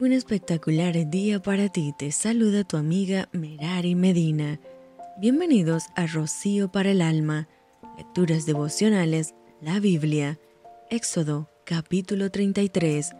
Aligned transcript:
Un 0.00 0.10
espectacular 0.10 1.08
día 1.08 1.40
para 1.40 1.68
ti, 1.68 1.94
te 1.96 2.10
saluda 2.10 2.64
tu 2.64 2.76
amiga 2.76 3.28
Merari 3.30 3.94
Medina. 3.94 4.58
Bienvenidos 5.20 5.84
a 5.94 6.08
Rocío 6.08 6.72
para 6.72 6.90
el 6.90 7.00
Alma, 7.00 7.46
Lecturas 7.96 8.44
Devocionales, 8.44 9.36
la 9.60 9.78
Biblia, 9.78 10.40
Éxodo 10.90 11.48
capítulo 11.64 12.32
33. 12.32 13.12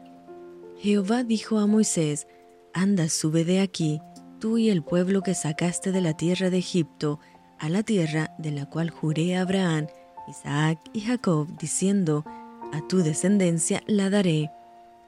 Jehová 0.79 1.23
dijo 1.23 1.61
a 1.61 1.69
Moisés, 1.69 2.27
Anda, 2.73 3.09
sube 3.09 3.45
de 3.45 3.61
aquí, 3.61 4.01
tú 4.41 4.59
y 4.59 4.69
el 4.69 4.83
pueblo 4.83 5.23
que 5.23 5.35
sacaste 5.35 5.93
de 5.93 6.01
la 6.01 6.17
tierra 6.17 6.51
de 6.51 6.59
Egipto, 6.59 7.21
a 7.61 7.69
la 7.69 7.85
tierra 7.85 8.35
de 8.39 8.51
la 8.51 8.69
cual 8.69 8.91
juré 8.91 9.37
a 9.37 9.43
Abraham, 9.43 9.87
Isaac 10.27 10.81
y 10.93 11.03
Jacob, 11.03 11.47
diciendo, 11.57 12.25
A 12.73 12.85
tu 12.89 12.99
descendencia 12.99 13.81
la 13.87 14.11
daré 14.11 14.51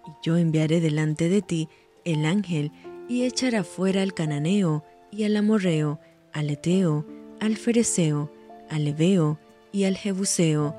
y 0.07 0.11
yo 0.23 0.37
enviaré 0.37 0.81
delante 0.81 1.29
de 1.29 1.43
ti 1.43 1.69
el 2.05 2.25
ángel 2.25 2.73
y 3.09 3.25
echará 3.25 3.65
fuera 3.65 4.03
al 4.03 4.15
cananeo 4.15 4.85
y 5.11 5.25
al 5.25 5.37
amorreo, 5.37 6.01
al 6.33 6.51
eteo, 6.51 7.07
al 7.41 7.57
fereceo, 7.57 8.33
al 8.71 8.87
ebeo 8.87 9.39
y 9.73 9.85
al 9.85 9.97
jebuseo, 9.97 10.75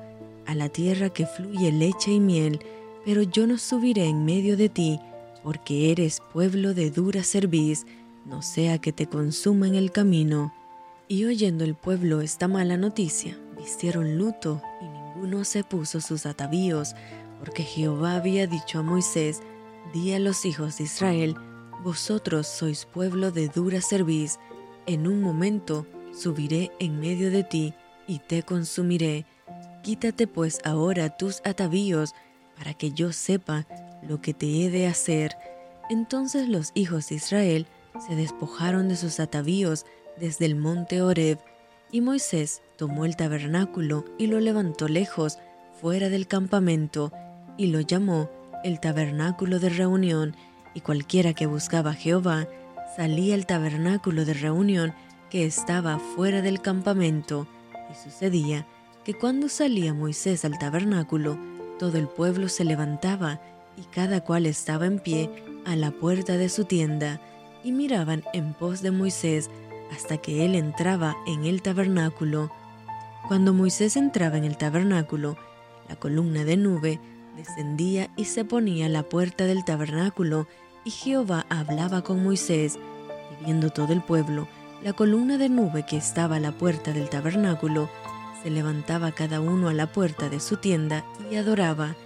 a 0.46 0.54
la 0.54 0.68
tierra 0.68 1.10
que 1.10 1.26
fluye 1.26 1.72
leche 1.72 2.12
y 2.12 2.20
miel, 2.20 2.60
pero 3.04 3.22
yo 3.22 3.46
no 3.46 3.58
subiré 3.58 4.06
en 4.06 4.24
medio 4.24 4.56
de 4.56 4.68
ti, 4.68 5.00
porque 5.42 5.90
eres 5.90 6.20
pueblo 6.32 6.74
de 6.74 6.90
dura 6.90 7.22
cerviz, 7.22 7.86
no 8.26 8.42
sea 8.42 8.78
que 8.78 8.92
te 8.92 9.06
consuma 9.06 9.66
en 9.66 9.74
el 9.74 9.92
camino. 9.92 10.52
Y 11.06 11.24
oyendo 11.24 11.64
el 11.64 11.74
pueblo 11.74 12.20
esta 12.20 12.48
mala 12.48 12.76
noticia, 12.76 13.38
vistieron 13.56 14.18
luto 14.18 14.60
y 14.82 14.84
ninguno 14.84 15.44
se 15.44 15.64
puso 15.64 16.00
sus 16.00 16.26
atavíos, 16.26 16.94
porque 17.38 17.62
Jehová 17.62 18.16
había 18.16 18.46
dicho 18.46 18.78
a 18.78 18.82
Moisés, 18.82 19.42
di 19.92 20.12
a 20.12 20.18
los 20.18 20.44
hijos 20.44 20.78
de 20.78 20.84
Israel, 20.84 21.36
vosotros 21.82 22.46
sois 22.46 22.86
pueblo 22.86 23.30
de 23.30 23.48
dura 23.48 23.80
cerviz, 23.80 24.38
en 24.86 25.06
un 25.06 25.20
momento 25.20 25.86
subiré 26.12 26.72
en 26.80 26.98
medio 26.98 27.30
de 27.30 27.44
ti 27.44 27.74
y 28.06 28.18
te 28.18 28.42
consumiré. 28.42 29.26
Quítate 29.82 30.26
pues 30.26 30.60
ahora 30.64 31.16
tus 31.16 31.40
atavíos, 31.44 32.14
para 32.56 32.74
que 32.74 32.90
yo 32.90 33.12
sepa 33.12 33.66
lo 34.02 34.20
que 34.20 34.34
te 34.34 34.64
he 34.64 34.70
de 34.70 34.86
hacer. 34.86 35.36
Entonces 35.90 36.48
los 36.48 36.72
hijos 36.74 37.08
de 37.08 37.16
Israel 37.16 37.66
se 38.06 38.16
despojaron 38.16 38.88
de 38.88 38.96
sus 38.96 39.20
atavíos 39.20 39.86
desde 40.18 40.46
el 40.46 40.56
monte 40.56 41.02
Horeb, 41.02 41.38
y 41.90 42.00
Moisés 42.00 42.62
tomó 42.76 43.04
el 43.04 43.16
tabernáculo 43.16 44.04
y 44.18 44.26
lo 44.26 44.40
levantó 44.40 44.88
lejos, 44.88 45.38
fuera 45.80 46.08
del 46.08 46.26
campamento, 46.26 47.12
y 47.58 47.66
lo 47.66 47.80
llamó 47.80 48.30
el 48.64 48.80
tabernáculo 48.80 49.58
de 49.58 49.68
reunión, 49.68 50.34
y 50.74 50.80
cualquiera 50.80 51.34
que 51.34 51.46
buscaba 51.46 51.90
a 51.90 51.94
Jehová 51.94 52.46
salía 52.96 53.34
al 53.34 53.44
tabernáculo 53.46 54.24
de 54.24 54.32
reunión 54.32 54.94
que 55.28 55.44
estaba 55.44 55.98
fuera 55.98 56.40
del 56.40 56.62
campamento, 56.62 57.46
y 57.90 57.94
sucedía 58.02 58.66
que 59.04 59.14
cuando 59.14 59.48
salía 59.48 59.92
Moisés 59.92 60.44
al 60.44 60.58
tabernáculo, 60.58 61.38
todo 61.78 61.98
el 61.98 62.08
pueblo 62.08 62.48
se 62.48 62.64
levantaba, 62.64 63.40
y 63.76 63.82
cada 63.92 64.22
cual 64.22 64.46
estaba 64.46 64.86
en 64.86 64.98
pie 64.98 65.30
a 65.64 65.76
la 65.76 65.90
puerta 65.90 66.36
de 66.36 66.48
su 66.48 66.64
tienda, 66.64 67.20
y 67.64 67.72
miraban 67.72 68.22
en 68.32 68.54
pos 68.54 68.82
de 68.82 68.90
Moisés 68.92 69.50
hasta 69.92 70.18
que 70.18 70.44
él 70.44 70.54
entraba 70.54 71.16
en 71.26 71.44
el 71.44 71.62
tabernáculo. 71.62 72.52
Cuando 73.26 73.52
Moisés 73.52 73.96
entraba 73.96 74.38
en 74.38 74.44
el 74.44 74.56
tabernáculo, 74.56 75.36
la 75.88 75.96
columna 75.96 76.44
de 76.44 76.56
nube 76.56 77.00
descendía 77.38 78.10
y 78.16 78.24
se 78.26 78.44
ponía 78.44 78.86
a 78.86 78.90
la 78.90 79.04
puerta 79.04 79.46
del 79.46 79.64
tabernáculo, 79.64 80.48
y 80.84 80.90
Jehová 80.90 81.46
hablaba 81.48 82.02
con 82.02 82.22
Moisés, 82.22 82.78
y 83.32 83.44
viendo 83.44 83.70
todo 83.70 83.92
el 83.92 84.02
pueblo, 84.02 84.48
la 84.82 84.92
columna 84.92 85.38
de 85.38 85.48
nube 85.48 85.86
que 85.86 85.96
estaba 85.96 86.36
a 86.36 86.40
la 86.40 86.52
puerta 86.52 86.92
del 86.92 87.08
tabernáculo, 87.08 87.88
se 88.42 88.50
levantaba 88.50 89.12
cada 89.12 89.40
uno 89.40 89.68
a 89.68 89.72
la 89.72 89.86
puerta 89.86 90.28
de 90.28 90.40
su 90.40 90.56
tienda 90.56 91.04
y 91.30 91.36
adoraba, 91.36 91.96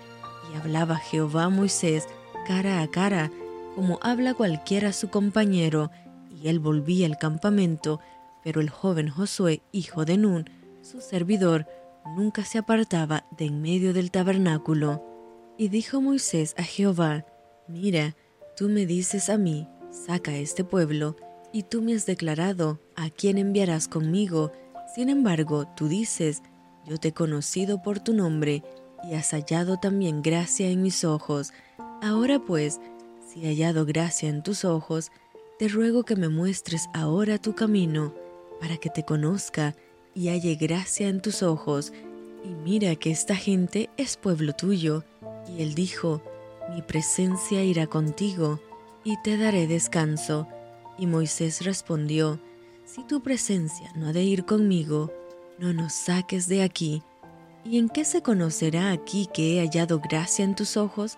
y 0.52 0.56
hablaba 0.58 0.96
Jehová 0.96 1.44
a 1.44 1.48
Moisés 1.48 2.06
cara 2.46 2.82
a 2.82 2.88
cara, 2.88 3.30
como 3.74 3.98
habla 4.02 4.34
cualquiera 4.34 4.92
su 4.92 5.08
compañero, 5.08 5.90
y 6.30 6.48
él 6.48 6.58
volvía 6.58 7.06
al 7.06 7.18
campamento, 7.18 8.00
pero 8.44 8.60
el 8.60 8.68
joven 8.68 9.08
Josué, 9.08 9.62
hijo 9.72 10.04
de 10.04 10.18
Nun, 10.18 10.50
su 10.82 11.00
servidor, 11.00 11.66
nunca 12.16 12.44
se 12.44 12.58
apartaba 12.58 13.24
de 13.30 13.46
en 13.46 13.62
medio 13.62 13.92
del 13.94 14.10
tabernáculo. 14.10 15.11
Y 15.62 15.68
dijo 15.68 16.00
Moisés 16.00 16.56
a 16.58 16.64
Jehová, 16.64 17.24
Mira, 17.68 18.16
tú 18.56 18.68
me 18.68 18.84
dices 18.84 19.30
a 19.30 19.38
mí, 19.38 19.68
saca 19.92 20.36
este 20.36 20.64
pueblo, 20.64 21.14
y 21.52 21.62
tú 21.62 21.82
me 21.82 21.94
has 21.94 22.04
declarado 22.04 22.80
a 22.96 23.10
quién 23.10 23.38
enviarás 23.38 23.86
conmigo. 23.86 24.50
Sin 24.92 25.08
embargo, 25.08 25.68
tú 25.76 25.86
dices, 25.86 26.42
yo 26.84 26.96
te 26.96 27.08
he 27.08 27.12
conocido 27.12 27.80
por 27.80 28.00
tu 28.00 28.12
nombre, 28.12 28.64
y 29.08 29.14
has 29.14 29.30
hallado 29.30 29.76
también 29.78 30.20
gracia 30.20 30.68
en 30.68 30.82
mis 30.82 31.04
ojos. 31.04 31.52
Ahora 32.02 32.40
pues, 32.40 32.80
si 33.24 33.44
he 33.44 33.50
hallado 33.50 33.86
gracia 33.86 34.28
en 34.30 34.42
tus 34.42 34.64
ojos, 34.64 35.12
te 35.60 35.68
ruego 35.68 36.02
que 36.02 36.16
me 36.16 36.28
muestres 36.28 36.88
ahora 36.92 37.38
tu 37.38 37.54
camino, 37.54 38.12
para 38.60 38.78
que 38.78 38.90
te 38.90 39.04
conozca 39.04 39.76
y 40.12 40.26
halle 40.26 40.56
gracia 40.56 41.08
en 41.08 41.22
tus 41.22 41.44
ojos, 41.44 41.92
y 42.42 42.48
mira 42.48 42.96
que 42.96 43.12
esta 43.12 43.36
gente 43.36 43.90
es 43.96 44.16
pueblo 44.16 44.54
tuyo. 44.54 45.04
Y 45.48 45.62
él 45.62 45.74
dijo, 45.74 46.22
Mi 46.74 46.82
presencia 46.82 47.62
irá 47.62 47.86
contigo, 47.86 48.60
y 49.04 49.16
te 49.22 49.36
daré 49.36 49.66
descanso. 49.66 50.46
Y 50.98 51.06
Moisés 51.06 51.64
respondió, 51.64 52.40
Si 52.84 53.04
tu 53.04 53.22
presencia 53.22 53.90
no 53.94 54.08
ha 54.08 54.12
de 54.12 54.22
ir 54.22 54.44
conmigo, 54.44 55.10
no 55.58 55.72
nos 55.72 55.92
saques 55.92 56.48
de 56.48 56.62
aquí. 56.62 57.02
¿Y 57.64 57.78
en 57.78 57.88
qué 57.88 58.04
se 58.04 58.22
conocerá 58.22 58.90
aquí 58.90 59.28
que 59.32 59.56
he 59.56 59.60
hallado 59.60 60.00
gracia 60.00 60.44
en 60.44 60.54
tus 60.54 60.76
ojos, 60.76 61.16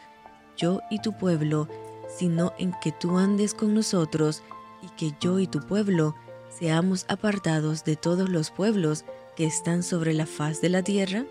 yo 0.56 0.80
y 0.91 1.00
tu 1.00 1.16
pueblo, 1.16 1.68
sino 2.14 2.52
en 2.58 2.72
que 2.82 2.92
tú 2.92 3.16
andes 3.16 3.54
con 3.54 3.74
nosotros, 3.74 4.42
y 4.82 4.88
que 4.91 5.16
yo 5.20 5.38
y 5.38 5.46
tu 5.46 5.60
pueblo 5.60 6.14
seamos 6.50 7.06
apartados 7.08 7.84
de 7.84 7.96
todos 7.96 8.28
los 8.28 8.50
pueblos 8.50 9.04
que 9.36 9.46
están 9.46 9.82
sobre 9.82 10.12
la 10.12 10.26
faz 10.26 10.60
de 10.60 10.68
la 10.68 10.82
tierra? 10.82 11.24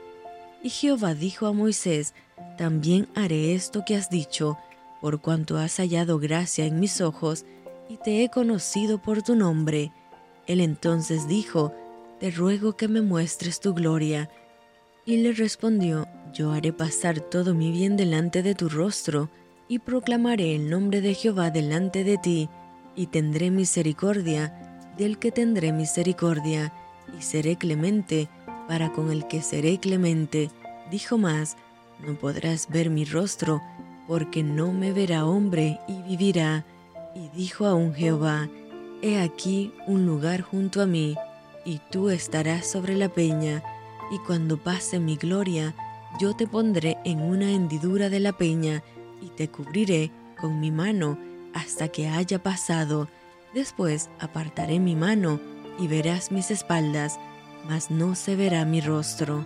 Y 0.63 0.69
Jehová 0.69 1.13
dijo 1.13 1.45
a 1.45 1.53
Moisés, 1.53 2.13
También 2.57 3.07
haré 3.15 3.55
esto 3.55 3.83
que 3.85 3.95
has 3.95 4.09
dicho, 4.09 4.57
por 5.01 5.21
cuanto 5.21 5.57
has 5.57 5.77
hallado 5.77 6.19
gracia 6.19 6.65
en 6.65 6.79
mis 6.79 7.01
ojos, 7.01 7.45
y 7.89 7.97
te 7.97 8.23
he 8.23 8.29
conocido 8.29 9.01
por 9.01 9.21
tu 9.21 9.35
nombre. 9.35 9.91
Él 10.47 10.61
entonces 10.61 11.27
dijo, 11.27 11.73
Te 12.19 12.31
ruego 12.31 12.77
que 12.77 12.87
me 12.87 13.01
muestres 13.01 13.59
tu 13.59 13.73
gloria. 13.73 14.29
Y 15.05 15.17
le 15.17 15.33
respondió, 15.33 16.07
Yo 16.33 16.51
haré 16.51 16.71
pasar 16.71 17.19
todo 17.19 17.53
mi 17.53 17.71
bien 17.71 17.97
delante 17.97 18.43
de 18.43 18.55
tu 18.55 18.69
rostro, 18.69 19.29
y 19.67 19.79
proclamaré 19.79 20.55
el 20.55 20.69
nombre 20.69 21.01
de 21.01 21.13
Jehová 21.13 21.49
delante 21.49 22.03
de 22.03 22.17
ti, 22.17 22.49
y 22.95 23.07
tendré 23.07 23.51
misericordia 23.51 24.91
del 24.97 25.17
que 25.17 25.31
tendré 25.31 25.71
misericordia, 25.71 26.73
y 27.17 27.21
seré 27.21 27.57
clemente 27.57 28.29
para 28.67 28.91
con 28.91 29.11
el 29.11 29.27
que 29.27 29.41
seré 29.41 29.79
clemente. 29.79 30.49
Dijo 30.89 31.17
más, 31.17 31.57
no 32.05 32.15
podrás 32.15 32.67
ver 32.69 32.89
mi 32.89 33.05
rostro, 33.05 33.61
porque 34.07 34.43
no 34.43 34.71
me 34.71 34.91
verá 34.91 35.25
hombre 35.25 35.79
y 35.87 36.01
vivirá. 36.01 36.65
Y 37.15 37.29
dijo 37.29 37.65
aún 37.65 37.93
Jehová, 37.93 38.49
He 39.01 39.19
aquí 39.19 39.73
un 39.87 40.05
lugar 40.05 40.41
junto 40.41 40.81
a 40.81 40.85
mí, 40.85 41.15
y 41.65 41.79
tú 41.91 42.09
estarás 42.09 42.67
sobre 42.67 42.95
la 42.95 43.09
peña, 43.09 43.63
y 44.11 44.17
cuando 44.19 44.57
pase 44.57 44.99
mi 44.99 45.15
gloria, 45.15 45.75
yo 46.19 46.35
te 46.35 46.47
pondré 46.47 46.97
en 47.03 47.21
una 47.21 47.51
hendidura 47.51 48.09
de 48.09 48.19
la 48.19 48.33
peña, 48.33 48.83
y 49.21 49.27
te 49.29 49.49
cubriré 49.49 50.11
con 50.39 50.59
mi 50.59 50.71
mano 50.71 51.17
hasta 51.53 51.87
que 51.87 52.07
haya 52.07 52.41
pasado. 52.41 53.07
Después 53.53 54.09
apartaré 54.19 54.79
mi 54.79 54.95
mano, 54.95 55.39
y 55.79 55.87
verás 55.87 56.31
mis 56.31 56.51
espaldas, 56.51 57.19
mas 57.67 57.89
no 57.89 58.15
se 58.15 58.35
verá 58.35 58.65
mi 58.65 58.81
rostro. 58.81 59.45